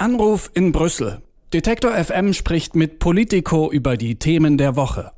Anruf 0.00 0.50
in 0.54 0.72
Brüssel. 0.72 1.20
Detektor 1.52 1.92
FM 1.92 2.32
spricht 2.32 2.74
mit 2.74 3.00
Politico 3.00 3.70
über 3.70 3.98
die 3.98 4.14
Themen 4.14 4.56
der 4.56 4.74
Woche. 4.74 5.12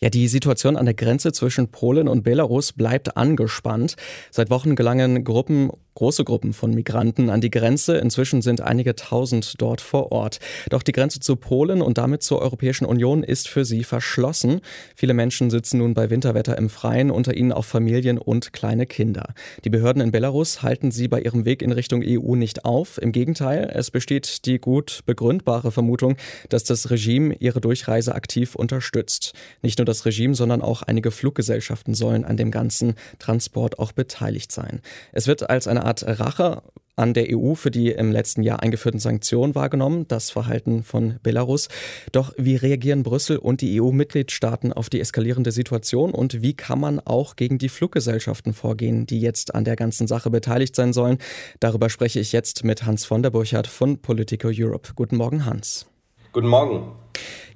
Ja, 0.00 0.08
die 0.08 0.28
Situation 0.28 0.76
an 0.76 0.84
der 0.84 0.94
Grenze 0.94 1.32
zwischen 1.32 1.68
Polen 1.68 2.06
und 2.06 2.22
Belarus 2.22 2.72
bleibt 2.72 3.16
angespannt. 3.16 3.96
Seit 4.30 4.50
Wochen 4.50 4.76
gelangen 4.76 5.24
Gruppen 5.24 5.70
große 5.94 6.24
Gruppen 6.24 6.52
von 6.52 6.72
Migranten 6.72 7.30
an 7.30 7.40
die 7.40 7.50
Grenze. 7.50 7.98
Inzwischen 7.98 8.42
sind 8.42 8.60
einige 8.60 8.96
tausend 8.96 9.60
dort 9.60 9.80
vor 9.80 10.12
Ort. 10.12 10.38
Doch 10.70 10.82
die 10.82 10.92
Grenze 10.92 11.20
zu 11.20 11.36
Polen 11.36 11.82
und 11.82 11.98
damit 11.98 12.22
zur 12.22 12.40
Europäischen 12.40 12.84
Union 12.84 13.22
ist 13.22 13.48
für 13.48 13.64
sie 13.64 13.84
verschlossen. 13.84 14.60
Viele 14.96 15.14
Menschen 15.14 15.50
sitzen 15.50 15.78
nun 15.78 15.94
bei 15.94 16.10
Winterwetter 16.10 16.56
im 16.58 16.68
Freien, 16.68 17.10
unter 17.10 17.34
ihnen 17.34 17.52
auch 17.52 17.64
Familien 17.64 18.18
und 18.18 18.52
kleine 18.52 18.86
Kinder. 18.86 19.34
Die 19.64 19.70
Behörden 19.70 20.02
in 20.02 20.12
Belarus 20.12 20.62
halten 20.62 20.90
sie 20.90 21.08
bei 21.08 21.20
ihrem 21.20 21.44
Weg 21.44 21.62
in 21.62 21.72
Richtung 21.72 22.02
EU 22.04 22.34
nicht 22.34 22.64
auf. 22.64 23.00
Im 23.00 23.12
Gegenteil, 23.12 23.70
es 23.72 23.90
besteht 23.90 24.46
die 24.46 24.58
gut 24.58 25.00
begründbare 25.06 25.72
Vermutung, 25.72 26.16
dass 26.48 26.64
das 26.64 26.90
Regime 26.90 27.34
ihre 27.38 27.60
Durchreise 27.60 28.14
aktiv 28.14 28.54
unterstützt. 28.54 29.34
Nicht 29.62 29.78
nur 29.78 29.86
das 29.86 30.06
Regime, 30.06 30.34
sondern 30.34 30.62
auch 30.62 30.82
einige 30.82 31.10
Fluggesellschaften 31.10 31.94
sollen 31.94 32.24
an 32.24 32.36
dem 32.36 32.50
ganzen 32.50 32.94
Transport 33.18 33.78
auch 33.78 33.92
beteiligt 33.92 34.52
sein. 34.52 34.80
Es 35.12 35.26
wird 35.26 35.48
als 35.48 35.66
eine 35.66 35.81
Art 35.84 36.04
Rache 36.06 36.62
an 36.96 37.14
der 37.14 37.26
EU 37.30 37.54
für 37.54 37.70
die 37.70 37.90
im 37.90 38.12
letzten 38.12 38.42
Jahr 38.42 38.62
eingeführten 38.62 39.00
Sanktionen 39.00 39.54
wahrgenommen, 39.54 40.06
das 40.08 40.30
Verhalten 40.30 40.82
von 40.82 41.18
Belarus. 41.22 41.68
Doch 42.12 42.32
wie 42.36 42.56
reagieren 42.56 43.02
Brüssel 43.02 43.38
und 43.38 43.60
die 43.60 43.80
EU-Mitgliedstaaten 43.80 44.72
auf 44.72 44.90
die 44.90 45.00
eskalierende 45.00 45.52
Situation 45.52 46.12
und 46.12 46.42
wie 46.42 46.54
kann 46.54 46.80
man 46.80 47.00
auch 47.00 47.36
gegen 47.36 47.58
die 47.58 47.70
Fluggesellschaften 47.70 48.52
vorgehen, 48.52 49.06
die 49.06 49.20
jetzt 49.20 49.54
an 49.54 49.64
der 49.64 49.76
ganzen 49.76 50.06
Sache 50.06 50.30
beteiligt 50.30 50.76
sein 50.76 50.92
sollen? 50.92 51.18
Darüber 51.60 51.88
spreche 51.88 52.20
ich 52.20 52.32
jetzt 52.32 52.64
mit 52.64 52.84
Hans 52.84 53.04
von 53.04 53.22
der 53.22 53.30
Burchardt 53.30 53.66
von 53.66 53.98
Politico 53.98 54.50
Europe. 54.52 54.90
Guten 54.94 55.16
Morgen, 55.16 55.46
Hans. 55.46 55.91
Guten 56.32 56.48
Morgen. 56.48 56.92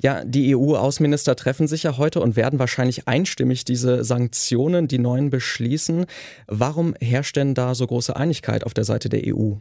Ja, 0.03 0.23
die 0.23 0.55
EU-Außenminister 0.55 1.35
treffen 1.35 1.67
sich 1.67 1.85
ja 1.85 1.97
heute 1.97 2.21
und 2.21 2.37
werden 2.37 2.59
wahrscheinlich 2.59 3.09
einstimmig 3.09 3.65
diese 3.65 4.05
Sanktionen, 4.05 4.87
die 4.87 4.99
neuen, 4.99 5.31
beschließen. 5.31 6.05
Warum 6.47 6.95
herrscht 7.01 7.37
denn 7.37 7.55
da 7.55 7.75
so 7.75 7.87
große 7.87 8.15
Einigkeit 8.15 8.65
auf 8.65 8.75
der 8.75 8.85
Seite 8.85 9.09
der 9.09 9.23
EU? 9.35 9.55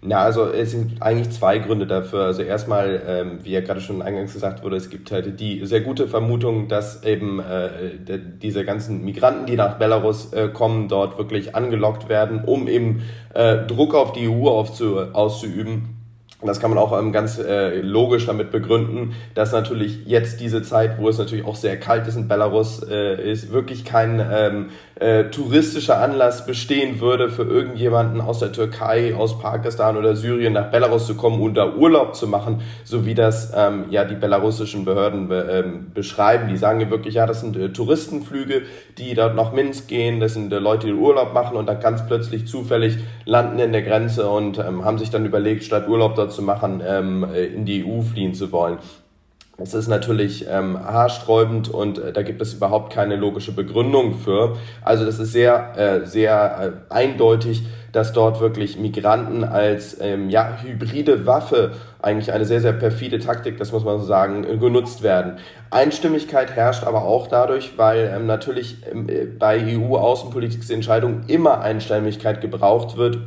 Ja, 0.00 0.20
also 0.20 0.48
es 0.48 0.70
sind 0.70 1.02
eigentlich 1.02 1.30
zwei 1.30 1.58
Gründe 1.58 1.86
dafür. 1.86 2.24
Also 2.24 2.40
erstmal, 2.40 3.02
ähm, 3.06 3.38
wie 3.42 3.50
ja 3.50 3.60
gerade 3.60 3.82
schon 3.82 4.00
eingangs 4.00 4.32
gesagt 4.32 4.62
wurde, 4.62 4.76
es 4.76 4.88
gibt 4.88 5.10
halt 5.10 5.38
die 5.38 5.66
sehr 5.66 5.82
gute 5.82 6.08
Vermutung, 6.08 6.68
dass 6.68 7.02
eben 7.02 7.40
äh, 7.40 7.98
diese 8.40 8.64
ganzen 8.64 9.04
Migranten, 9.04 9.44
die 9.44 9.56
nach 9.56 9.78
Belarus 9.78 10.32
äh, 10.32 10.48
kommen, 10.48 10.88
dort 10.88 11.18
wirklich 11.18 11.54
angelockt 11.54 12.08
werden, 12.08 12.44
um 12.44 12.66
eben 12.66 13.02
äh, 13.34 13.66
Druck 13.66 13.94
auf 13.94 14.12
die 14.12 14.26
EU 14.26 14.48
aufzu 14.48 14.98
auszuüben 15.12 15.95
das 16.42 16.60
kann 16.60 16.70
man 16.70 16.78
auch 16.78 16.98
ähm, 16.98 17.12
ganz 17.12 17.38
äh, 17.38 17.80
logisch 17.80 18.26
damit 18.26 18.50
begründen, 18.50 19.14
dass 19.34 19.52
natürlich 19.52 20.04
jetzt 20.04 20.38
diese 20.40 20.62
Zeit, 20.62 20.98
wo 20.98 21.08
es 21.08 21.16
natürlich 21.16 21.46
auch 21.46 21.56
sehr 21.56 21.80
kalt 21.80 22.06
ist 22.06 22.16
in 22.16 22.28
Belarus, 22.28 22.82
äh, 22.82 23.30
ist 23.30 23.52
wirklich 23.52 23.86
kein 23.86 24.20
ähm, 24.20 24.66
äh, 25.00 25.24
touristischer 25.30 25.98
Anlass 26.00 26.44
bestehen 26.44 27.00
würde, 27.00 27.30
für 27.30 27.44
irgendjemanden 27.44 28.20
aus 28.20 28.40
der 28.40 28.52
Türkei, 28.52 29.14
aus 29.14 29.38
Pakistan 29.38 29.96
oder 29.96 30.14
Syrien 30.14 30.52
nach 30.52 30.70
Belarus 30.70 31.06
zu 31.06 31.14
kommen 31.14 31.40
und 31.40 31.54
da 31.54 31.74
Urlaub 31.74 32.14
zu 32.14 32.26
machen, 32.26 32.60
so 32.84 33.06
wie 33.06 33.14
das 33.14 33.52
ähm, 33.56 33.86
ja 33.88 34.04
die 34.04 34.14
belarussischen 34.14 34.84
Behörden 34.84 35.28
be 35.28 35.46
ähm, 35.50 35.86
beschreiben. 35.94 36.48
Die 36.48 36.56
sagen 36.58 36.80
ja 36.80 36.90
wirklich, 36.90 37.14
ja, 37.14 37.26
das 37.26 37.40
sind 37.40 37.56
äh, 37.56 37.70
Touristenflüge, 37.70 38.62
die 38.98 39.14
dort 39.14 39.36
nach 39.36 39.52
Minsk 39.52 39.88
gehen, 39.88 40.20
das 40.20 40.34
sind 40.34 40.52
äh, 40.52 40.58
Leute, 40.58 40.86
die 40.86 40.94
Urlaub 40.94 41.32
machen 41.32 41.56
und 41.56 41.66
dann 41.66 41.80
ganz 41.80 42.06
plötzlich 42.06 42.46
zufällig 42.46 42.98
landen 43.24 43.58
in 43.58 43.72
der 43.72 43.82
Grenze 43.82 44.28
und 44.28 44.58
ähm, 44.58 44.84
haben 44.84 44.98
sich 44.98 45.10
dann 45.10 45.24
überlegt, 45.24 45.64
statt 45.64 45.88
Urlaub 45.88 46.14
dort 46.26 46.32
zu 46.32 46.42
machen, 46.42 46.82
ähm, 46.86 47.24
äh, 47.32 47.46
in 47.46 47.64
die 47.64 47.84
EU 47.84 48.02
fliehen 48.02 48.34
zu 48.34 48.52
wollen. 48.52 48.78
Das 49.58 49.72
ist 49.72 49.88
natürlich 49.88 50.46
ähm, 50.50 50.78
haarsträubend 50.78 51.70
und 51.70 51.98
äh, 51.98 52.12
da 52.12 52.22
gibt 52.22 52.42
es 52.42 52.52
überhaupt 52.52 52.92
keine 52.92 53.16
logische 53.16 53.52
Begründung 53.52 54.14
für. 54.14 54.56
Also 54.82 55.06
das 55.06 55.18
ist 55.18 55.32
sehr, 55.32 55.78
äh, 55.78 56.06
sehr 56.06 56.82
äh, 56.90 56.92
eindeutig, 56.92 57.62
dass 57.90 58.12
dort 58.12 58.40
wirklich 58.40 58.78
Migranten 58.78 59.44
als 59.44 59.98
ähm, 60.02 60.28
ja, 60.28 60.58
hybride 60.62 61.24
Waffe, 61.24 61.72
eigentlich 62.02 62.34
eine 62.34 62.44
sehr, 62.44 62.60
sehr 62.60 62.74
perfide 62.74 63.18
Taktik, 63.18 63.56
das 63.56 63.72
muss 63.72 63.84
man 63.84 63.98
so 63.98 64.04
sagen, 64.04 64.44
äh, 64.44 64.58
genutzt 64.58 65.02
werden. 65.02 65.38
Einstimmigkeit 65.70 66.54
herrscht 66.54 66.84
aber 66.84 67.04
auch 67.04 67.26
dadurch, 67.26 67.78
weil 67.78 68.12
ähm, 68.14 68.26
natürlich 68.26 68.76
ähm, 68.92 69.08
äh, 69.08 69.24
bei 69.24 69.58
EU-Außenpolitikentscheidungen 69.74 71.24
immer 71.28 71.62
Einstimmigkeit 71.62 72.42
gebraucht 72.42 72.98
wird, 72.98 73.20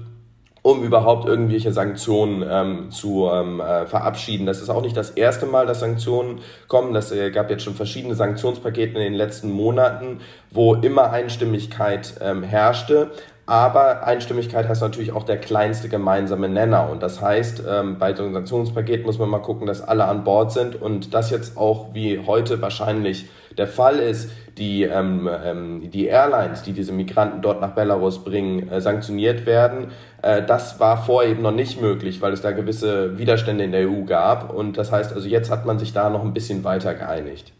um 0.61 0.83
überhaupt 0.83 1.27
irgendwelche 1.27 1.71
Sanktionen 1.71 2.43
ähm, 2.49 2.91
zu 2.91 3.29
ähm, 3.31 3.59
äh, 3.59 3.85
verabschieden. 3.85 4.45
Das 4.45 4.61
ist 4.61 4.69
auch 4.69 4.81
nicht 4.81 4.97
das 4.97 5.11
erste 5.11 5.45
Mal, 5.45 5.65
dass 5.65 5.79
Sanktionen 5.79 6.39
kommen. 6.67 6.93
Das 6.93 7.11
äh, 7.11 7.31
gab 7.31 7.49
jetzt 7.49 7.63
schon 7.63 7.75
verschiedene 7.75 8.15
Sanktionspakete 8.15 8.93
in 8.97 9.03
den 9.03 9.13
letzten 9.13 9.51
Monaten, 9.51 10.19
wo 10.51 10.75
immer 10.75 11.11
Einstimmigkeit 11.11 12.15
ähm, 12.21 12.43
herrschte. 12.43 13.11
Aber 13.49 14.05
Einstimmigkeit 14.05 14.69
heißt 14.69 14.83
natürlich 14.83 15.11
auch 15.11 15.23
der 15.23 15.37
kleinste 15.37 15.89
gemeinsame 15.89 16.47
Nenner. 16.47 16.87
Und 16.91 17.01
das 17.01 17.19
heißt, 17.19 17.63
ähm, 17.67 17.97
bei 17.97 18.13
so 18.13 18.21
einem 18.21 18.33
Sanktionspaket 18.33 19.07
muss 19.07 19.17
man 19.17 19.27
mal 19.27 19.39
gucken, 19.39 19.65
dass 19.65 19.81
alle 19.81 20.05
an 20.05 20.23
Bord 20.23 20.51
sind 20.51 20.79
und 20.79 21.15
das 21.15 21.31
jetzt 21.31 21.57
auch 21.57 21.87
wie 21.95 22.19
heute 22.27 22.61
wahrscheinlich 22.61 23.25
der 23.57 23.65
Fall 23.65 23.97
ist, 23.97 24.29
die, 24.59 24.83
ähm, 24.83 25.27
ähm, 25.43 25.89
die 25.89 26.05
Airlines, 26.05 26.61
die 26.61 26.73
diese 26.73 26.91
Migranten 26.91 27.41
dort 27.41 27.59
nach 27.59 27.71
Belarus 27.71 28.23
bringen, 28.23 28.69
äh, 28.69 28.81
sanktioniert 28.81 29.47
werden. 29.47 29.87
Äh, 30.21 30.43
das 30.43 30.79
war 30.79 31.03
vorher 31.03 31.31
eben 31.31 31.41
noch 31.41 31.51
nicht 31.51 31.81
möglich, 31.81 32.21
weil 32.21 32.33
es 32.33 32.43
da 32.43 32.51
gewisse 32.51 33.17
Widerstände 33.17 33.63
in 33.63 33.71
der 33.71 33.89
EU 33.89 34.03
gab. 34.03 34.53
Und 34.53 34.77
das 34.77 34.91
heißt 34.91 35.11
also, 35.11 35.27
jetzt 35.27 35.49
hat 35.49 35.65
man 35.65 35.79
sich 35.79 35.91
da 35.91 36.11
noch 36.11 36.23
ein 36.23 36.35
bisschen 36.35 36.63
weiter 36.63 36.93
geeinigt. 36.93 37.51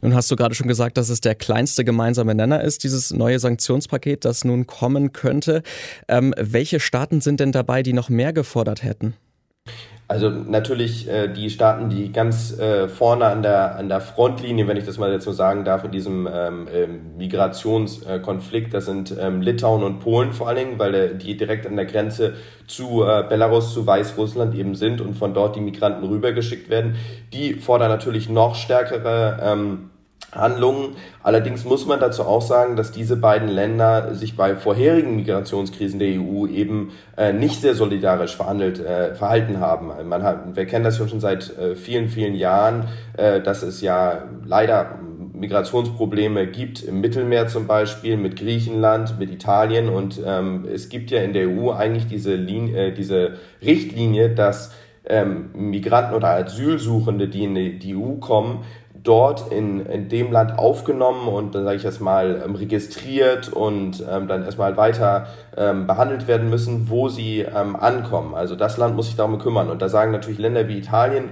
Nun 0.00 0.14
hast 0.14 0.30
du 0.30 0.36
gerade 0.36 0.54
schon 0.54 0.68
gesagt, 0.68 0.96
dass 0.96 1.08
es 1.08 1.20
der 1.20 1.34
kleinste 1.34 1.84
gemeinsame 1.84 2.34
Nenner 2.34 2.62
ist, 2.62 2.84
dieses 2.84 3.12
neue 3.12 3.38
Sanktionspaket, 3.38 4.24
das 4.24 4.44
nun 4.44 4.66
kommen 4.66 5.12
könnte. 5.12 5.62
Ähm, 6.08 6.34
welche 6.38 6.80
Staaten 6.80 7.20
sind 7.20 7.40
denn 7.40 7.52
dabei, 7.52 7.82
die 7.82 7.92
noch 7.92 8.08
mehr 8.08 8.32
gefordert 8.32 8.82
hätten? 8.82 9.14
Also 10.12 10.28
natürlich 10.28 11.08
äh, 11.08 11.28
die 11.28 11.48
Staaten, 11.48 11.88
die 11.88 12.12
ganz 12.12 12.58
äh, 12.58 12.86
vorne 12.86 13.24
an 13.24 13.42
der, 13.42 13.76
an 13.76 13.88
der 13.88 14.02
Frontlinie, 14.02 14.68
wenn 14.68 14.76
ich 14.76 14.84
das 14.84 14.98
mal 14.98 15.10
jetzt 15.10 15.24
so 15.24 15.32
sagen 15.32 15.64
darf, 15.64 15.84
in 15.84 15.90
diesem 15.90 16.28
ähm, 16.30 16.68
ähm, 16.70 17.16
Migrationskonflikt, 17.16 18.74
das 18.74 18.84
sind 18.84 19.16
ähm, 19.18 19.40
Litauen 19.40 19.82
und 19.82 20.00
Polen 20.00 20.34
vor 20.34 20.48
allen 20.48 20.58
Dingen, 20.58 20.78
weil 20.78 20.94
äh, 20.94 21.14
die 21.14 21.38
direkt 21.38 21.66
an 21.66 21.76
der 21.76 21.86
Grenze 21.86 22.34
zu 22.66 23.04
äh, 23.04 23.24
Belarus, 23.26 23.72
zu 23.72 23.86
Weißrussland 23.86 24.54
eben 24.54 24.74
sind 24.74 25.00
und 25.00 25.14
von 25.14 25.32
dort 25.32 25.56
die 25.56 25.62
Migranten 25.62 26.04
rübergeschickt 26.04 26.68
werden. 26.68 26.96
Die 27.32 27.54
fordern 27.54 27.88
natürlich 27.88 28.28
noch 28.28 28.54
stärkere 28.54 29.38
ähm, 29.42 29.91
Handlungen. 30.32 30.96
Allerdings 31.22 31.64
muss 31.64 31.86
man 31.86 32.00
dazu 32.00 32.24
auch 32.24 32.42
sagen, 32.42 32.76
dass 32.76 32.90
diese 32.90 33.16
beiden 33.16 33.48
Länder 33.48 34.14
sich 34.14 34.36
bei 34.36 34.56
vorherigen 34.56 35.16
Migrationskrisen 35.16 35.98
der 35.98 36.20
EU 36.20 36.46
eben 36.46 36.92
äh, 37.16 37.32
nicht 37.32 37.60
sehr 37.60 37.74
solidarisch 37.74 38.34
verhandelt, 38.34 38.80
äh, 38.80 39.14
verhalten 39.14 39.60
haben. 39.60 39.92
Man 40.08 40.22
hat, 40.22 40.56
wir 40.56 40.66
kennen 40.66 40.84
das 40.84 40.96
schon 40.96 41.20
seit 41.20 41.56
äh, 41.58 41.76
vielen, 41.76 42.08
vielen 42.08 42.34
Jahren, 42.34 42.88
äh, 43.16 43.40
dass 43.40 43.62
es 43.62 43.82
ja 43.82 44.24
leider 44.44 44.98
Migrationsprobleme 45.34 46.46
gibt 46.46 46.82
im 46.82 47.00
Mittelmeer 47.00 47.48
zum 47.48 47.66
Beispiel 47.66 48.16
mit 48.16 48.36
Griechenland, 48.36 49.18
mit 49.18 49.30
Italien 49.30 49.88
und 49.88 50.20
ähm, 50.24 50.66
es 50.72 50.88
gibt 50.88 51.10
ja 51.10 51.20
in 51.20 51.32
der 51.32 51.48
EU 51.48 51.72
eigentlich 51.72 52.06
diese, 52.06 52.36
Linie, 52.36 52.88
äh, 52.88 52.92
diese 52.92 53.34
Richtlinie, 53.60 54.30
dass 54.30 54.72
ähm, 55.04 55.50
Migranten 55.54 56.14
oder 56.14 56.28
Asylsuchende, 56.28 57.28
die 57.28 57.44
in 57.44 57.78
die 57.80 57.96
EU 57.96 58.14
kommen, 58.20 58.64
dort 59.02 59.50
in, 59.50 59.84
in 59.86 60.08
dem 60.08 60.30
Land 60.30 60.58
aufgenommen 60.58 61.26
und 61.28 61.54
dann 61.54 61.64
sage 61.64 61.76
ich 61.76 61.84
erstmal 61.84 62.42
ähm, 62.44 62.54
registriert 62.54 63.52
und 63.52 64.04
ähm, 64.08 64.28
dann 64.28 64.44
erstmal 64.44 64.76
weiter 64.76 65.26
ähm, 65.56 65.86
behandelt 65.86 66.28
werden 66.28 66.50
müssen, 66.50 66.88
wo 66.88 67.08
sie 67.08 67.40
ähm, 67.40 67.74
ankommen. 67.74 68.34
Also 68.34 68.54
das 68.54 68.76
Land 68.76 68.94
muss 68.94 69.06
sich 69.06 69.16
darum 69.16 69.38
kümmern. 69.38 69.70
Und 69.70 69.82
da 69.82 69.88
sagen 69.88 70.12
natürlich 70.12 70.38
Länder 70.38 70.68
wie 70.68 70.78
Italien 70.78 71.30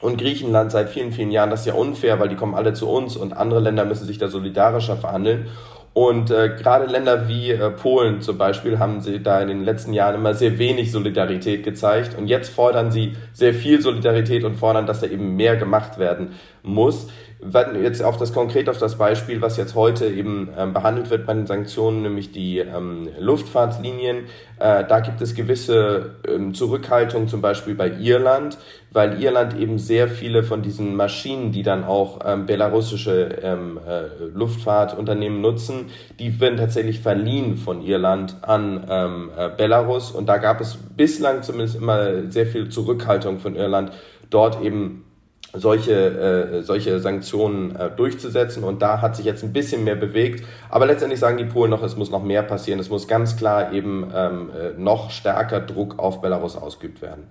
und 0.00 0.18
Griechenland 0.18 0.70
seit 0.72 0.88
vielen, 0.88 1.12
vielen 1.12 1.30
Jahren, 1.30 1.50
das 1.50 1.60
ist 1.60 1.66
ja 1.66 1.74
unfair, 1.74 2.18
weil 2.20 2.28
die 2.28 2.36
kommen 2.36 2.54
alle 2.54 2.72
zu 2.72 2.88
uns 2.88 3.16
und 3.16 3.36
andere 3.36 3.60
Länder 3.60 3.84
müssen 3.84 4.06
sich 4.06 4.18
da 4.18 4.28
solidarischer 4.28 4.96
verhandeln. 4.96 5.48
Und 5.96 6.30
äh, 6.30 6.50
gerade 6.50 6.84
Länder 6.84 7.26
wie 7.26 7.52
äh, 7.52 7.70
Polen 7.70 8.20
zum 8.20 8.36
Beispiel 8.36 8.78
haben 8.78 9.00
sie 9.00 9.22
da 9.22 9.40
in 9.40 9.48
den 9.48 9.64
letzten 9.64 9.94
Jahren 9.94 10.16
immer 10.16 10.34
sehr 10.34 10.58
wenig 10.58 10.92
Solidarität 10.92 11.64
gezeigt. 11.64 12.18
Und 12.18 12.26
jetzt 12.26 12.50
fordern 12.50 12.90
sie 12.90 13.16
sehr 13.32 13.54
viel 13.54 13.80
Solidarität 13.80 14.44
und 14.44 14.56
fordern, 14.56 14.84
dass 14.84 15.00
da 15.00 15.06
eben 15.06 15.36
mehr 15.36 15.56
gemacht 15.56 15.98
werden 15.98 16.32
muss. 16.62 17.08
Jetzt 17.82 18.02
auf 18.02 18.16
das 18.16 18.32
konkret 18.32 18.68
auf 18.68 18.78
das 18.78 18.96
Beispiel, 18.96 19.40
was 19.42 19.56
jetzt 19.56 19.74
heute 19.74 20.06
eben 20.06 20.48
ähm, 20.56 20.72
behandelt 20.72 21.10
wird 21.10 21.26
bei 21.26 21.34
den 21.34 21.46
Sanktionen, 21.46 22.02
nämlich 22.02 22.32
die 22.32 22.58
ähm, 22.58 23.08
Luftfahrtlinien. 23.18 24.24
Äh, 24.58 24.84
da 24.84 25.00
gibt 25.00 25.20
es 25.20 25.34
gewisse 25.34 26.16
ähm, 26.26 26.54
Zurückhaltung, 26.54 27.28
zum 27.28 27.42
Beispiel 27.42 27.74
bei 27.74 27.90
Irland, 27.90 28.56
weil 28.90 29.22
Irland 29.22 29.58
eben 29.58 29.78
sehr 29.78 30.08
viele 30.08 30.42
von 30.42 30.62
diesen 30.62 30.96
Maschinen, 30.96 31.52
die 31.52 31.62
dann 31.62 31.84
auch 31.84 32.20
ähm, 32.24 32.46
belarussische 32.46 33.38
ähm, 33.42 33.78
äh, 33.86 34.24
Luftfahrtunternehmen 34.34 35.40
nutzen, 35.40 35.90
die 36.18 36.40
werden 36.40 36.56
tatsächlich 36.56 37.00
verliehen 37.00 37.58
von 37.58 37.82
Irland 37.82 38.36
an 38.42 38.86
ähm, 38.88 39.30
äh, 39.36 39.50
Belarus. 39.50 40.10
Und 40.10 40.26
da 40.26 40.38
gab 40.38 40.60
es 40.60 40.78
bislang 40.96 41.42
zumindest 41.42 41.76
immer 41.76 42.30
sehr 42.30 42.46
viel 42.46 42.70
Zurückhaltung 42.70 43.38
von 43.38 43.56
Irland, 43.56 43.92
dort 44.30 44.62
eben 44.62 45.05
solche, 45.52 45.92
äh, 45.92 46.62
solche 46.62 47.00
Sanktionen 47.00 47.74
äh, 47.76 47.90
durchzusetzen. 47.90 48.64
Und 48.64 48.82
da 48.82 49.00
hat 49.00 49.16
sich 49.16 49.24
jetzt 49.24 49.42
ein 49.42 49.52
bisschen 49.52 49.84
mehr 49.84 49.96
bewegt. 49.96 50.44
Aber 50.68 50.86
letztendlich 50.86 51.20
sagen 51.20 51.36
die 51.36 51.44
Polen 51.44 51.70
noch, 51.70 51.82
es 51.82 51.96
muss 51.96 52.10
noch 52.10 52.22
mehr 52.22 52.42
passieren. 52.42 52.80
Es 52.80 52.90
muss 52.90 53.08
ganz 53.08 53.36
klar 53.36 53.72
eben 53.72 54.10
ähm, 54.14 54.50
äh, 54.50 54.78
noch 54.78 55.10
stärker 55.10 55.60
Druck 55.60 55.98
auf 55.98 56.20
Belarus 56.20 56.56
ausgeübt 56.56 57.02
werden. 57.02 57.24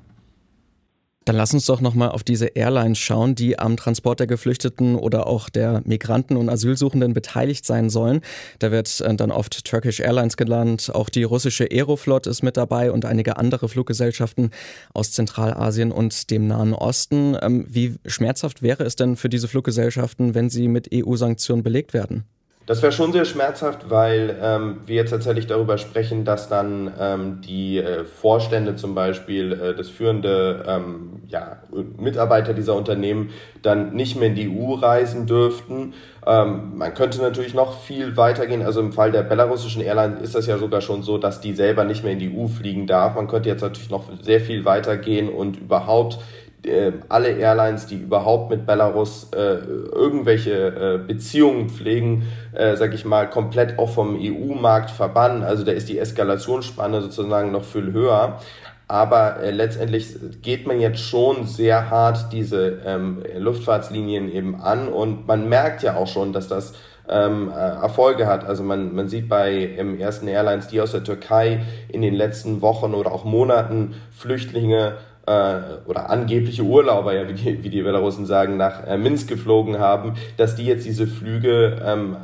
Dann 1.25 1.37
lass 1.37 1.55
uns 1.55 1.65
doch 1.65 1.81
nochmal 1.81 2.09
auf 2.09 2.23
diese 2.23 2.45
Airlines 2.45 2.99
schauen, 2.99 3.33
die 3.33 3.57
am 3.57 3.77
Transport 3.77 4.19
der 4.19 4.27
Geflüchteten 4.27 4.95
oder 4.95 5.25
auch 5.25 5.49
der 5.49 5.81
Migranten 5.83 6.37
und 6.37 6.49
Asylsuchenden 6.49 7.13
beteiligt 7.13 7.65
sein 7.65 7.89
sollen. 7.89 8.21
Da 8.59 8.71
wird 8.71 9.01
äh, 9.01 9.15
dann 9.15 9.31
oft 9.31 9.65
Turkish 9.65 9.99
Airlines 9.99 10.37
genannt. 10.37 10.91
Auch 10.93 11.09
die 11.09 11.23
russische 11.23 11.65
Aeroflot 11.71 12.27
ist 12.27 12.43
mit 12.43 12.57
dabei 12.57 12.91
und 12.91 13.05
einige 13.05 13.37
andere 13.37 13.67
Fluggesellschaften 13.69 14.51
aus 14.93 15.11
Zentralasien 15.13 15.91
und 15.91 16.29
dem 16.29 16.45
Nahen 16.45 16.75
Osten. 16.75 17.35
Ähm, 17.41 17.65
wie 17.67 17.95
schmerzhaft 18.05 18.61
wäre 18.61 18.83
es 18.83 18.95
denn 18.95 19.15
für 19.15 19.29
diese 19.29 19.47
Fluggesellschaften, 19.47 20.35
wenn 20.35 20.51
sie 20.51 20.67
mit 20.67 20.89
EU-Sanktionen 20.93 21.63
belegt 21.63 21.95
werden? 21.95 22.25
Das 22.65 22.81
wäre 22.81 22.91
schon 22.91 23.11
sehr 23.11 23.25
schmerzhaft, 23.25 23.91
weil 23.91 24.37
ähm, 24.41 24.77
wir 24.87 24.95
jetzt 24.95 25.11
tatsächlich 25.11 25.45
darüber 25.45 25.77
sprechen, 25.77 26.25
dass 26.25 26.49
dann 26.49 26.91
ähm, 26.99 27.41
die 27.41 27.77
äh, 27.77 28.05
Vorstände 28.05 28.75
zum 28.75 28.95
Beispiel, 28.95 29.53
äh, 29.53 29.75
das 29.75 29.89
führende 29.89 30.65
ähm, 30.67 31.21
ja, 31.27 31.59
Mitarbeiter 31.97 32.55
dieser 32.55 32.75
Unternehmen 32.75 33.29
dann 33.61 33.93
nicht 33.93 34.15
mehr 34.15 34.29
in 34.29 34.35
die 34.35 34.49
EU 34.49 34.73
reisen 34.73 35.27
dürften. 35.27 35.93
Ähm, 36.25 36.77
man 36.77 36.95
könnte 36.95 37.21
natürlich 37.21 37.53
noch 37.53 37.81
viel 37.81 38.17
weitergehen. 38.17 38.63
Also 38.63 38.79
im 38.79 38.93
Fall 38.93 39.11
der 39.11 39.21
belarussischen 39.21 39.83
Airline 39.83 40.17
ist 40.17 40.33
das 40.33 40.47
ja 40.47 40.57
sogar 40.57 40.81
schon 40.81 41.03
so, 41.03 41.19
dass 41.19 41.41
die 41.41 41.53
selber 41.53 41.83
nicht 41.83 42.03
mehr 42.03 42.13
in 42.13 42.19
die 42.19 42.35
EU 42.35 42.47
fliegen 42.47 42.87
darf. 42.87 43.13
Man 43.13 43.27
könnte 43.27 43.47
jetzt 43.47 43.61
natürlich 43.61 43.91
noch 43.91 44.05
sehr 44.23 44.41
viel 44.41 44.65
weitergehen 44.65 45.29
und 45.29 45.57
überhaupt 45.57 46.17
äh, 46.65 46.93
alle 47.09 47.29
Airlines, 47.29 47.85
die 47.85 47.95
überhaupt 47.95 48.49
mit 48.49 48.65
Belarus 48.65 49.29
äh, 49.33 49.37
irgendwelche 49.37 50.51
äh, 50.51 50.97
Beziehungen 50.97 51.69
pflegen, 51.69 52.23
äh, 52.53 52.75
sag 52.75 52.93
ich 52.93 53.05
mal, 53.05 53.29
komplett 53.29 53.79
auch 53.79 53.89
vom 53.89 54.17
EU-Markt 54.19 54.91
verbannen. 54.91 55.43
Also 55.43 55.63
da 55.63 55.71
ist 55.71 55.89
die 55.89 55.99
Eskalationsspanne 55.99 57.01
sozusagen 57.01 57.51
noch 57.51 57.63
viel 57.63 57.91
höher. 57.91 58.39
Aber 58.87 59.39
äh, 59.39 59.51
letztendlich 59.51 60.15
geht 60.41 60.67
man 60.67 60.79
jetzt 60.79 60.99
schon 60.99 61.47
sehr 61.47 61.89
hart 61.89 62.31
diese 62.31 62.81
ähm, 62.85 63.23
Luftfahrtslinien 63.37 64.31
eben 64.31 64.61
an 64.61 64.87
und 64.87 65.25
man 65.27 65.49
merkt 65.49 65.81
ja 65.81 65.95
auch 65.95 66.07
schon, 66.07 66.33
dass 66.33 66.47
das 66.47 66.73
ähm, 67.09 67.49
äh, 67.49 67.53
Erfolge 67.53 68.27
hat. 68.27 68.45
Also 68.45 68.63
man, 68.63 68.93
man 68.93 69.07
sieht 69.09 69.27
bei 69.27 69.53
ähm, 69.77 69.99
ersten 69.99 70.27
Airlines, 70.27 70.67
die 70.67 70.81
aus 70.81 70.91
der 70.91 71.03
Türkei 71.03 71.63
in 71.89 72.01
den 72.01 72.13
letzten 72.13 72.61
Wochen 72.61 72.93
oder 72.93 73.11
auch 73.11 73.25
Monaten 73.25 73.95
Flüchtlinge 74.11 74.97
oder 75.27 76.09
angebliche 76.09 76.63
Urlauber, 76.63 77.13
ja, 77.13 77.27
wie 77.27 77.33
die, 77.33 77.63
wie 77.63 77.69
die 77.69 77.81
Belarusen 77.81 78.25
sagen, 78.25 78.57
nach 78.57 78.85
äh, 78.85 78.97
Minsk 78.97 79.27
geflogen 79.27 79.79
haben, 79.79 80.13
dass 80.37 80.55
die 80.55 80.65
jetzt 80.65 80.85
diese 80.85 81.07
Flüge 81.07 81.81
ähm, 81.83 82.17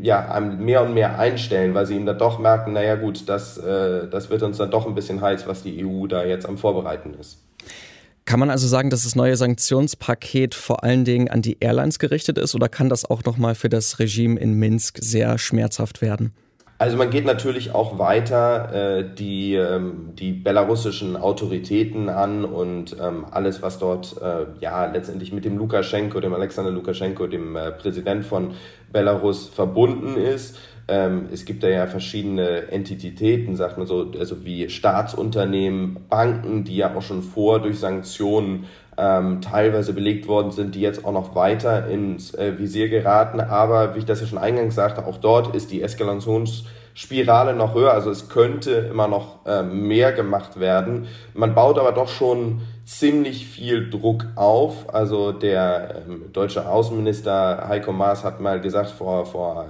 ja, 0.00 0.38
mehr 0.40 0.82
und 0.82 0.94
mehr 0.94 1.18
einstellen, 1.18 1.74
weil 1.74 1.86
sie 1.86 1.94
eben 1.94 2.06
dann 2.06 2.18
doch 2.18 2.38
merken, 2.38 2.72
naja 2.72 2.96
gut, 2.96 3.28
das, 3.28 3.56
äh, 3.58 4.08
das 4.08 4.30
wird 4.30 4.42
uns 4.42 4.56
dann 4.56 4.70
doch 4.70 4.86
ein 4.86 4.94
bisschen 4.94 5.20
heiß, 5.20 5.46
was 5.46 5.62
die 5.62 5.84
EU 5.84 6.06
da 6.06 6.24
jetzt 6.24 6.46
am 6.46 6.58
Vorbereiten 6.58 7.14
ist. 7.20 7.38
Kann 8.24 8.40
man 8.40 8.50
also 8.50 8.66
sagen, 8.66 8.90
dass 8.90 9.04
das 9.04 9.16
neue 9.16 9.36
Sanktionspaket 9.36 10.54
vor 10.54 10.84
allen 10.84 11.04
Dingen 11.04 11.28
an 11.28 11.42
die 11.42 11.58
Airlines 11.60 11.98
gerichtet 11.98 12.38
ist 12.38 12.54
oder 12.54 12.68
kann 12.68 12.88
das 12.88 13.04
auch 13.04 13.24
nochmal 13.24 13.54
für 13.54 13.68
das 13.68 13.98
Regime 13.98 14.38
in 14.38 14.54
Minsk 14.54 14.98
sehr 15.00 15.38
schmerzhaft 15.38 16.02
werden? 16.02 16.32
Also 16.80 16.96
man 16.96 17.10
geht 17.10 17.26
natürlich 17.26 17.74
auch 17.74 17.98
weiter 17.98 18.72
äh, 19.00 19.04
die, 19.04 19.54
ähm, 19.54 20.14
die 20.18 20.32
belarussischen 20.32 21.14
Autoritäten 21.14 22.08
an 22.08 22.46
und 22.46 22.96
ähm, 22.98 23.26
alles, 23.30 23.60
was 23.60 23.78
dort 23.78 24.16
äh, 24.22 24.46
ja 24.60 24.86
letztendlich 24.86 25.30
mit 25.30 25.44
dem 25.44 25.58
Lukaschenko, 25.58 26.20
dem 26.20 26.32
Alexander 26.32 26.70
Lukaschenko, 26.70 27.26
dem 27.26 27.54
äh, 27.54 27.70
Präsident 27.72 28.24
von 28.24 28.52
Belarus 28.90 29.46
verbunden 29.46 30.16
ist. 30.16 30.58
Ähm, 30.88 31.28
es 31.30 31.44
gibt 31.44 31.62
da 31.62 31.68
ja 31.68 31.86
verschiedene 31.86 32.70
Entitäten, 32.70 33.56
sagt 33.56 33.76
man 33.76 33.86
so, 33.86 34.10
also 34.18 34.42
wie 34.46 34.70
Staatsunternehmen, 34.70 36.06
Banken, 36.08 36.64
die 36.64 36.76
ja 36.76 36.96
auch 36.96 37.02
schon 37.02 37.22
vor 37.22 37.60
durch 37.60 37.78
Sanktionen 37.78 38.64
ähm, 39.00 39.40
teilweise 39.40 39.94
belegt 39.94 40.28
worden 40.28 40.50
sind, 40.50 40.74
die 40.74 40.80
jetzt 40.80 41.04
auch 41.04 41.12
noch 41.12 41.34
weiter 41.34 41.88
ins 41.88 42.34
äh, 42.34 42.58
Visier 42.58 42.88
geraten. 42.88 43.40
Aber 43.40 43.94
wie 43.94 44.00
ich 44.00 44.04
das 44.04 44.20
ja 44.20 44.26
schon 44.26 44.38
eingangs 44.38 44.74
sagte, 44.74 45.06
auch 45.06 45.16
dort 45.16 45.54
ist 45.54 45.70
die 45.70 45.82
Eskalationsspirale 45.82 47.54
noch 47.54 47.74
höher. 47.74 47.92
Also 47.92 48.10
es 48.10 48.28
könnte 48.28 48.72
immer 48.90 49.08
noch 49.08 49.46
äh, 49.46 49.62
mehr 49.62 50.12
gemacht 50.12 50.60
werden. 50.60 51.06
Man 51.32 51.54
baut 51.54 51.78
aber 51.78 51.92
doch 51.92 52.08
schon 52.08 52.60
ziemlich 52.84 53.46
viel 53.46 53.88
Druck 53.88 54.26
auf. 54.34 54.92
Also 54.92 55.32
der 55.32 56.02
ähm, 56.06 56.24
deutsche 56.32 56.68
Außenminister 56.68 57.66
Heiko 57.68 57.92
Maas 57.92 58.22
hat 58.22 58.40
mal 58.40 58.60
gesagt 58.60 58.90
vor, 58.90 59.24
vor 59.24 59.66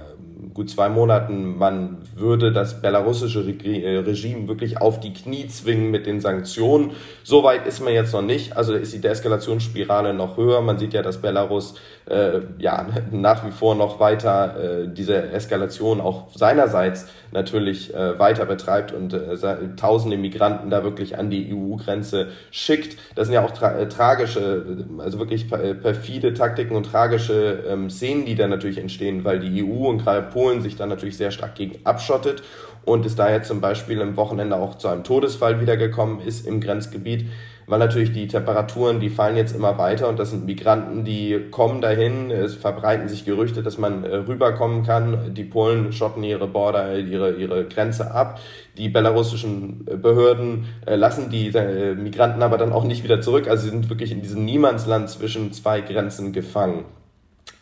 gut 0.53 0.69
zwei 0.69 0.89
Monaten, 0.89 1.57
man 1.57 1.97
würde 2.15 2.51
das 2.51 2.81
belarussische 2.81 3.41
äh, 3.41 3.97
Regime 3.97 4.47
wirklich 4.47 4.79
auf 4.79 4.99
die 4.99 5.13
Knie 5.13 5.47
zwingen 5.47 5.91
mit 5.91 6.05
den 6.05 6.19
Sanktionen. 6.19 6.91
Soweit 7.23 7.65
ist 7.67 7.81
man 7.81 7.93
jetzt 7.93 8.13
noch 8.13 8.21
nicht. 8.21 8.55
Also 8.57 8.73
ist 8.73 8.93
die 8.93 9.01
Deeskalationsspirale 9.01 10.13
noch 10.13 10.37
höher. 10.37 10.61
Man 10.61 10.77
sieht 10.77 10.93
ja, 10.93 11.01
dass 11.01 11.21
Belarus 11.21 11.75
äh, 12.09 12.41
ja 12.57 12.87
nach 13.11 13.45
wie 13.45 13.51
vor 13.51 13.75
noch 13.75 13.99
weiter 13.99 14.83
äh, 14.83 14.87
diese 14.87 15.31
Eskalation 15.31 16.01
auch 16.01 16.35
seinerseits 16.35 17.07
natürlich 17.31 17.93
äh, 17.93 18.17
weiter 18.19 18.45
betreibt 18.45 18.91
und 18.91 19.13
äh, 19.13 19.37
tausende 19.75 20.17
Migranten 20.17 20.69
da 20.69 20.83
wirklich 20.83 21.17
an 21.17 21.29
die 21.29 21.53
EU-Grenze 21.53 22.27
schickt. 22.51 22.97
Das 23.15 23.27
sind 23.27 23.33
ja 23.33 23.45
auch 23.45 23.51
tra 23.51 23.71
äh, 23.73 23.87
tragische, 23.87 24.85
also 24.97 25.19
wirklich 25.19 25.49
perfide 25.49 26.33
Taktiken 26.33 26.75
und 26.75 26.83
tragische 26.85 27.63
ähm, 27.67 27.89
Szenen, 27.89 28.25
die 28.25 28.35
da 28.35 28.47
natürlich 28.47 28.77
entstehen, 28.77 29.23
weil 29.23 29.39
die 29.39 29.63
EU 29.63 29.87
und 29.87 29.99
gerade 29.99 30.23
Polen 30.23 30.61
sich 30.61 30.75
da 30.75 30.85
natürlich 30.85 31.17
sehr 31.17 31.31
stark 31.31 31.55
gegen 31.55 31.79
abschottet 31.85 32.43
und 32.83 33.05
es 33.05 33.15
da 33.15 33.29
jetzt 33.29 33.47
zum 33.47 33.61
Beispiel 33.61 34.01
am 34.01 34.17
Wochenende 34.17 34.55
auch 34.55 34.77
zu 34.77 34.87
einem 34.87 35.03
Todesfall 35.03 35.61
wiedergekommen 35.61 36.19
ist 36.19 36.47
im 36.47 36.61
Grenzgebiet 36.61 37.27
weil 37.67 37.79
natürlich 37.79 38.11
die 38.11 38.27
Temperaturen, 38.27 38.99
die 38.99 39.09
fallen 39.09 39.37
jetzt 39.37 39.55
immer 39.55 39.77
weiter 39.77 40.09
und 40.09 40.19
das 40.19 40.31
sind 40.31 40.45
Migranten, 40.45 41.05
die 41.05 41.47
kommen 41.51 41.81
dahin, 41.81 42.31
es 42.31 42.55
verbreiten 42.55 43.07
sich 43.07 43.25
Gerüchte, 43.25 43.63
dass 43.63 43.77
man 43.77 44.03
äh, 44.03 44.15
rüberkommen 44.15 44.83
kann. 44.83 45.33
Die 45.33 45.43
Polen 45.43 45.93
schotten 45.93 46.23
ihre 46.23 46.47
Border, 46.47 46.97
ihre, 46.97 47.33
ihre 47.35 47.65
Grenze 47.65 48.11
ab. 48.11 48.39
Die 48.77 48.89
belarussischen 48.89 49.87
äh, 49.87 49.95
Behörden 49.95 50.65
äh, 50.85 50.95
lassen 50.95 51.29
die 51.29 51.51
Migranten 51.97 52.41
aber 52.41 52.57
dann 52.57 52.73
auch 52.73 52.83
nicht 52.83 53.03
wieder 53.03 53.21
zurück. 53.21 53.47
Also 53.47 53.63
sie 53.63 53.69
sind 53.69 53.89
wirklich 53.89 54.11
in 54.11 54.21
diesem 54.21 54.45
Niemandsland 54.45 55.09
zwischen 55.09 55.53
zwei 55.53 55.81
Grenzen 55.81 56.33
gefangen. 56.33 56.85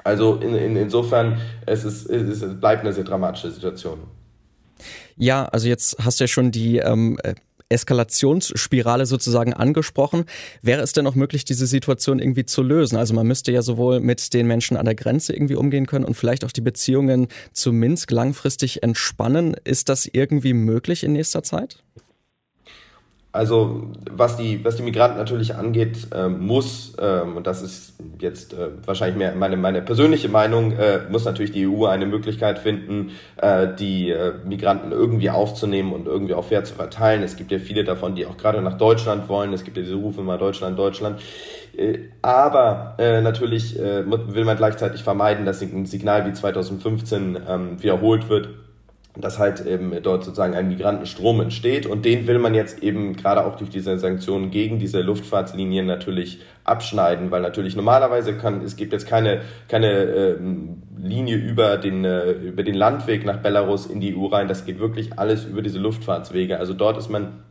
Also 0.03 0.35
in, 0.35 0.55
in, 0.55 0.75
insofern, 0.75 1.39
es, 1.65 1.83
ist, 1.83 2.09
es 2.09 2.59
bleibt 2.59 2.81
eine 2.81 2.93
sehr 2.93 3.03
dramatische 3.03 3.51
Situation. 3.51 4.00
Ja, 5.17 5.45
also 5.45 5.67
jetzt 5.67 5.97
hast 6.03 6.19
du 6.19 6.24
ja 6.24 6.27
schon 6.27 6.51
die 6.51 6.77
ähm, 6.77 7.17
Eskalationsspirale 7.69 9.05
sozusagen 9.05 9.53
angesprochen. 9.53 10.25
Wäre 10.61 10.81
es 10.81 10.93
denn 10.93 11.07
auch 11.07 11.15
möglich, 11.15 11.45
diese 11.45 11.67
Situation 11.67 12.19
irgendwie 12.19 12.45
zu 12.45 12.63
lösen? 12.63 12.97
Also 12.97 13.13
man 13.13 13.27
müsste 13.27 13.51
ja 13.51 13.61
sowohl 13.61 13.99
mit 13.99 14.33
den 14.33 14.47
Menschen 14.47 14.77
an 14.77 14.85
der 14.85 14.95
Grenze 14.95 15.33
irgendwie 15.33 15.55
umgehen 15.55 15.85
können 15.85 16.05
und 16.05 16.15
vielleicht 16.15 16.43
auch 16.43 16.51
die 16.51 16.61
Beziehungen 16.61 17.27
zu 17.53 17.71
Minsk 17.71 18.11
langfristig 18.11 18.83
entspannen. 18.83 19.55
Ist 19.63 19.89
das 19.89 20.09
irgendwie 20.11 20.53
möglich 20.53 21.03
in 21.03 21.13
nächster 21.13 21.43
Zeit? 21.43 21.83
Also 23.31 23.91
was 24.09 24.38
die, 24.38 24.65
was 24.65 24.75
die 24.75 24.81
Migranten 24.81 25.19
natürlich 25.19 25.53
angeht, 25.53 26.07
äh, 26.15 26.27
muss, 26.27 26.95
ähm, 27.00 27.38
und 27.38 27.45
das 27.45 27.62
ist 27.62 27.93
jetzt 28.19 28.53
äh, 28.53 28.69
wahrscheinlich 28.83 29.17
mehr 29.17 29.36
meine, 29.36 29.55
meine 29.55 29.83
persönliche 29.83 30.29
Meinung, 30.29 30.71
äh, 30.71 31.01
muss 31.12 31.25
natürlich 31.25 31.51
die 31.51 31.67
EU 31.67 31.86
eine 31.86 32.07
Möglichkeit 32.07 32.57
finden, 32.57 33.12
äh, 33.38 33.67
die 33.77 34.09
äh, 34.09 34.33
Migranten 34.45 34.91
irgendwie 34.91 35.29
aufzunehmen 35.29 35.93
und 35.93 36.07
irgendwie 36.07 36.33
auch 36.33 36.45
fair 36.45 36.63
zu 36.63 36.74
verteilen. 36.74 37.21
Es 37.21 37.36
gibt 37.36 37.51
ja 37.51 37.59
viele 37.59 37.83
davon, 37.83 38.15
die 38.15 38.25
auch 38.25 38.36
gerade 38.36 38.63
nach 38.63 38.79
Deutschland 38.79 39.29
wollen. 39.29 39.53
Es 39.53 39.63
gibt 39.63 39.77
ja 39.77 39.83
diese 39.83 39.95
Rufe 39.95 40.21
mal 40.24 40.39
Deutschland, 40.39 40.79
Deutschland. 40.79 41.21
Äh, 41.77 42.00
aber 42.24 42.95
äh, 42.98 43.21
natürlich 43.21 43.77
will 43.77 44.45
man 44.45 44.57
gleichzeitig 44.57 45.03
vermeiden, 45.03 45.45
dass 45.45 45.62
ein 45.62 45.86
Signal 45.86 46.25
wie 46.25 46.33
2015 46.33 47.38
ähm, 47.48 47.83
wiederholt 47.83 48.27
wird 48.27 48.50
dass 49.21 49.39
halt 49.39 49.65
eben 49.65 49.91
dort 50.01 50.23
sozusagen 50.23 50.53
ein 50.53 50.67
Migrantenstrom 50.67 51.41
entsteht. 51.41 51.85
Und 51.85 52.05
den 52.05 52.27
will 52.27 52.39
man 52.39 52.53
jetzt 52.53 52.83
eben 52.83 53.15
gerade 53.15 53.45
auch 53.45 53.55
durch 53.57 53.69
diese 53.69 53.97
Sanktionen 53.97 54.51
gegen 54.51 54.79
diese 54.79 55.01
Luftfahrtslinien 55.01 55.85
natürlich 55.85 56.41
abschneiden, 56.63 57.31
weil 57.31 57.41
natürlich 57.41 57.75
normalerweise 57.75 58.38
kann 58.38 58.61
es 58.61 58.75
gibt 58.75 58.93
jetzt 58.93 59.07
keine 59.07 59.41
keine 59.67 59.91
ähm, 59.91 60.83
Linie 60.97 61.35
über 61.35 61.77
den 61.77 62.05
äh, 62.05 62.31
über 62.31 62.63
den 62.63 62.75
Landweg 62.75 63.25
nach 63.25 63.38
Belarus 63.38 63.88
in 63.88 63.99
die 63.99 64.15
EU 64.15 64.27
rein, 64.27 64.47
das 64.47 64.65
geht 64.65 64.79
wirklich 64.79 65.17
alles 65.17 65.45
über 65.45 65.61
diese 65.61 65.79
Luftfahrtswege. 65.79 66.59
Also 66.59 66.73
dort 66.73 66.97
ist 66.97 67.09
man 67.09 67.43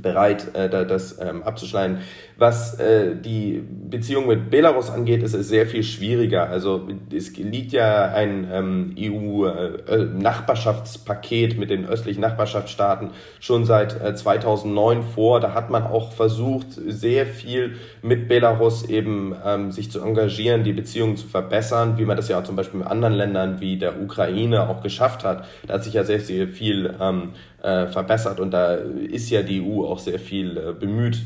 bereit, 0.00 0.54
äh, 0.54 0.68
das 0.68 1.18
ähm, 1.20 1.42
abzuschneiden. 1.42 1.98
Was 2.38 2.78
äh, 2.78 3.16
die 3.16 3.64
Beziehung 3.88 4.26
mit 4.26 4.50
Belarus 4.50 4.90
angeht, 4.90 5.22
ist 5.22 5.32
es 5.32 5.48
sehr 5.48 5.66
viel 5.66 5.82
schwieriger. 5.82 6.50
Also 6.50 6.86
es 7.10 7.34
liegt 7.36 7.72
ja 7.72 8.12
ein 8.12 8.46
ähm, 8.52 8.94
EU-Nachbarschaftspaket 8.98 11.54
äh, 11.54 11.56
mit 11.56 11.70
den 11.70 11.86
östlichen 11.86 12.20
Nachbarschaftsstaaten 12.20 13.12
schon 13.40 13.64
seit 13.64 13.98
äh, 14.02 14.14
2009 14.14 15.02
vor. 15.02 15.40
Da 15.40 15.54
hat 15.54 15.70
man 15.70 15.84
auch 15.84 16.12
versucht, 16.12 16.66
sehr 16.72 17.24
viel 17.24 17.76
mit 18.02 18.28
Belarus 18.28 18.86
eben 18.86 19.34
ähm, 19.42 19.72
sich 19.72 19.90
zu 19.90 20.02
engagieren, 20.02 20.62
die 20.62 20.74
Beziehungen 20.74 21.16
zu 21.16 21.26
verbessern, 21.26 21.96
wie 21.96 22.04
man 22.04 22.18
das 22.18 22.28
ja 22.28 22.38
auch 22.38 22.44
zum 22.44 22.56
Beispiel 22.56 22.80
mit 22.80 22.88
anderen 22.88 23.14
Ländern 23.14 23.60
wie 23.60 23.78
der 23.78 23.98
Ukraine 24.00 24.68
auch 24.68 24.82
geschafft 24.82 25.24
hat. 25.24 25.46
Da 25.66 25.72
hat 25.74 25.84
sich 25.84 25.94
ja 25.94 26.04
sehr, 26.04 26.20
sehr 26.20 26.48
viel 26.48 26.94
ähm, 27.00 27.30
äh, 27.66 27.88
verbessert 27.88 28.38
und 28.38 28.52
da 28.52 28.74
ist 28.74 29.28
ja 29.30 29.42
die 29.42 29.60
EU 29.60 29.84
auch 29.84 29.98
sehr 29.98 30.20
viel 30.20 30.56
äh, 30.56 30.72
bemüht, 30.72 31.22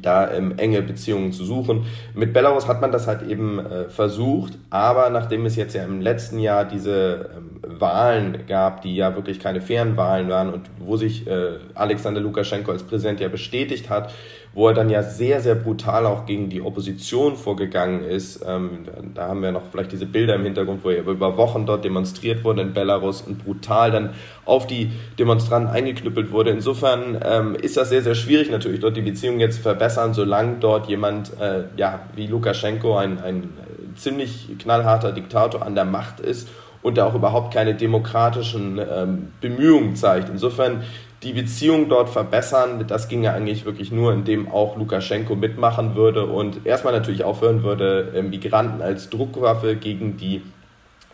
da 0.00 0.30
ähm, 0.30 0.54
enge 0.58 0.82
Beziehungen 0.82 1.32
zu 1.32 1.44
suchen. 1.44 1.86
Mit 2.14 2.32
Belarus 2.32 2.68
hat 2.68 2.80
man 2.80 2.92
das 2.92 3.06
halt 3.06 3.22
eben 3.22 3.58
äh, 3.58 3.88
versucht, 3.88 4.52
aber 4.70 5.10
nachdem 5.10 5.44
es 5.44 5.56
jetzt 5.56 5.74
ja 5.74 5.84
im 5.84 6.00
letzten 6.00 6.38
Jahr 6.38 6.64
diese 6.64 7.30
ähm, 7.36 7.80
Wahlen 7.80 8.46
gab, 8.46 8.82
die 8.82 8.94
ja 8.94 9.16
wirklich 9.16 9.40
keine 9.40 9.60
fairen 9.60 9.96
Wahlen 9.96 10.28
waren 10.28 10.52
und 10.52 10.70
wo 10.78 10.96
sich 10.96 11.26
äh, 11.26 11.58
Alexander 11.74 12.20
Lukaschenko 12.20 12.70
als 12.70 12.84
Präsident 12.84 13.20
ja 13.20 13.28
bestätigt 13.28 13.90
hat, 13.90 14.12
wo 14.56 14.68
er 14.68 14.74
dann 14.74 14.88
ja 14.88 15.02
sehr, 15.02 15.42
sehr 15.42 15.54
brutal 15.54 16.06
auch 16.06 16.24
gegen 16.24 16.48
die 16.48 16.62
Opposition 16.62 17.36
vorgegangen 17.36 18.02
ist. 18.02 18.42
Ähm, 18.48 18.86
da 19.12 19.28
haben 19.28 19.42
wir 19.42 19.52
noch 19.52 19.60
vielleicht 19.70 19.92
diese 19.92 20.06
Bilder 20.06 20.34
im 20.34 20.44
Hintergrund, 20.44 20.82
wo 20.82 20.88
er 20.88 21.06
über 21.06 21.36
Wochen 21.36 21.66
dort 21.66 21.84
demonstriert 21.84 22.42
wurde 22.42 22.62
in 22.62 22.72
Belarus 22.72 23.20
und 23.20 23.44
brutal 23.44 23.90
dann 23.90 24.14
auf 24.46 24.66
die 24.66 24.90
Demonstranten 25.18 25.70
eingeknüppelt 25.70 26.32
wurde. 26.32 26.52
Insofern 26.52 27.20
ähm, 27.22 27.54
ist 27.54 27.76
das 27.76 27.90
sehr, 27.90 28.00
sehr 28.00 28.14
schwierig 28.14 28.50
natürlich, 28.50 28.80
dort 28.80 28.96
die 28.96 29.02
Beziehungen 29.02 29.40
jetzt 29.40 29.56
zu 29.56 29.62
verbessern, 29.62 30.14
solange 30.14 30.56
dort 30.58 30.88
jemand 30.88 31.38
äh, 31.38 31.64
ja, 31.76 32.00
wie 32.14 32.26
Lukaschenko, 32.26 32.96
ein, 32.96 33.20
ein 33.22 33.50
ziemlich 33.94 34.48
knallharter 34.58 35.12
Diktator 35.12 35.66
an 35.66 35.74
der 35.74 35.84
Macht 35.84 36.18
ist 36.20 36.48
und 36.80 36.96
der 36.96 37.04
auch 37.04 37.14
überhaupt 37.14 37.52
keine 37.52 37.74
demokratischen 37.74 38.78
ähm, 38.78 39.32
Bemühungen 39.42 39.96
zeigt. 39.96 40.30
Insofern 40.30 40.82
die 41.22 41.32
Beziehung 41.32 41.88
dort 41.88 42.08
verbessern, 42.08 42.84
das 42.86 43.08
ginge 43.08 43.32
eigentlich 43.32 43.64
wirklich 43.64 43.90
nur, 43.90 44.12
indem 44.12 44.50
auch 44.50 44.76
Lukaschenko 44.76 45.34
mitmachen 45.34 45.94
würde 45.94 46.26
und 46.26 46.66
erstmal 46.66 46.92
natürlich 46.92 47.24
aufhören 47.24 47.62
würde, 47.62 48.12
ähm, 48.14 48.30
Migranten 48.30 48.82
als 48.82 49.08
Druckwaffe 49.08 49.76
gegen 49.76 50.16
die 50.16 50.42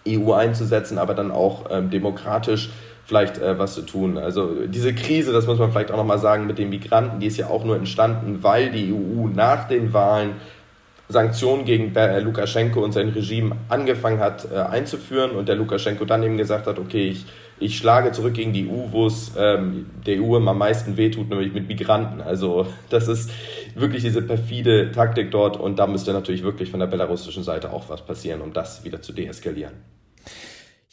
EU 0.08 0.32
einzusetzen, 0.32 0.98
aber 0.98 1.14
dann 1.14 1.30
auch 1.30 1.66
ähm, 1.70 1.90
demokratisch 1.90 2.70
vielleicht 3.04 3.38
äh, 3.38 3.58
was 3.58 3.74
zu 3.74 3.82
tun. 3.82 4.18
Also 4.18 4.66
diese 4.66 4.94
Krise, 4.94 5.32
das 5.32 5.46
muss 5.46 5.58
man 5.58 5.70
vielleicht 5.70 5.92
auch 5.92 5.96
nochmal 5.96 6.18
sagen, 6.18 6.46
mit 6.46 6.58
den 6.58 6.70
Migranten, 6.70 7.20
die 7.20 7.26
ist 7.26 7.36
ja 7.36 7.48
auch 7.48 7.64
nur 7.64 7.76
entstanden, 7.76 8.42
weil 8.42 8.70
die 8.70 8.92
EU 8.92 9.28
nach 9.28 9.68
den 9.68 9.92
Wahlen 9.92 10.34
Sanktionen 11.12 11.64
gegen 11.64 11.94
äh, 11.94 12.20
Lukaschenko 12.20 12.82
und 12.82 12.92
sein 12.92 13.10
Regime 13.10 13.56
angefangen 13.68 14.18
hat 14.18 14.48
äh, 14.50 14.56
einzuführen 14.56 15.32
und 15.32 15.48
der 15.48 15.56
Lukaschenko 15.56 16.04
dann 16.04 16.22
eben 16.22 16.36
gesagt 16.36 16.66
hat, 16.66 16.78
okay, 16.78 17.08
ich, 17.08 17.26
ich 17.60 17.76
schlage 17.76 18.12
zurück 18.12 18.34
gegen 18.34 18.52
die 18.52 18.68
EU, 18.68 18.90
wo 18.90 19.06
es 19.06 19.32
ähm, 19.38 19.86
der 20.06 20.20
EU 20.20 20.36
am 20.36 20.58
meisten 20.58 20.96
wehtut, 20.96 21.28
nämlich 21.28 21.52
mit 21.52 21.68
Migranten. 21.68 22.20
Also 22.20 22.66
das 22.90 23.08
ist 23.08 23.30
wirklich 23.74 24.02
diese 24.02 24.22
perfide 24.22 24.90
Taktik 24.90 25.30
dort 25.30 25.56
und 25.56 25.78
da 25.78 25.86
müsste 25.86 26.12
natürlich 26.12 26.42
wirklich 26.42 26.70
von 26.70 26.80
der 26.80 26.88
belarussischen 26.88 27.42
Seite 27.42 27.72
auch 27.72 27.88
was 27.88 28.04
passieren, 28.04 28.40
um 28.40 28.52
das 28.52 28.84
wieder 28.84 29.00
zu 29.02 29.12
deeskalieren. 29.12 29.74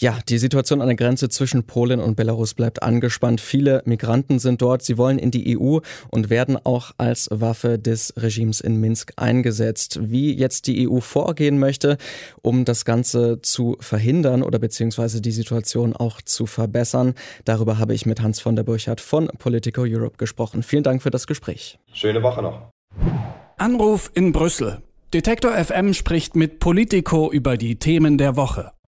Ja, 0.02 0.18
die 0.30 0.38
Situation 0.38 0.80
an 0.80 0.88
der 0.88 0.96
Grenze 0.96 1.28
zwischen 1.28 1.66
Polen 1.66 2.00
und 2.00 2.16
Belarus 2.16 2.54
bleibt 2.54 2.82
angespannt. 2.82 3.42
Viele 3.42 3.82
Migranten 3.84 4.40
sind 4.40 4.62
dort. 4.62 4.82
Sie 4.82 4.98
wollen 4.98 5.20
in 5.20 5.30
die 5.30 5.60
EU 5.60 5.80
und 6.10 6.30
werden 6.30 6.58
auch 6.64 6.92
als 6.98 7.28
Waffe 7.34 7.78
des 7.78 8.14
Regimes 8.16 8.62
in 8.62 8.78
Minsk 8.78 9.12
eingesetzt. 9.18 10.00
Wie 10.02 10.34
jetzt 10.34 10.68
die 10.68 10.90
EU 10.90 11.02
vorgehen 11.02 11.60
möchte, 11.60 11.98
um 12.42 12.64
das 12.64 12.86
Ganze 12.86 13.42
zu 13.42 13.76
verhindern 13.82 14.42
oder 14.42 14.58
beziehungsweise 14.58 15.20
die 15.20 15.32
Situation 15.32 15.94
auch 15.94 16.22
zu 16.22 16.46
verbessern, 16.46 17.14
darüber 17.44 17.78
habe 17.78 17.94
ich 17.94 18.06
mit 18.06 18.22
Hans 18.22 18.40
von 18.40 18.56
der 18.56 18.64
Burchardt 18.64 19.02
von 19.02 19.28
Politico 19.38 19.82
Europe 19.82 20.16
gesprochen. 20.16 20.64
Vielen 20.64 20.84
Dank 20.84 21.02
für 21.02 21.12
das 21.12 21.28
Gespräch. 21.28 21.78
Schöne 21.92 22.24
Woche 22.24 22.42
noch. 22.42 22.70
Anruf 23.58 24.12
in 24.14 24.32
Brüssel. 24.32 24.82
Detektor 25.14 25.52
FM 25.52 25.94
spricht 25.94 26.38
mit 26.38 26.60
Politico 26.60 27.30
über 27.30 27.58
die 27.58 27.76
Themen 27.76 28.18
der 28.18 28.38
Woche. 28.38 28.72